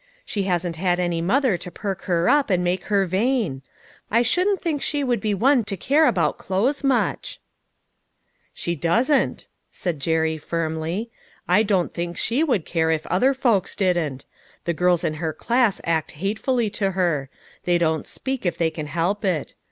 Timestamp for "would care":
12.43-12.89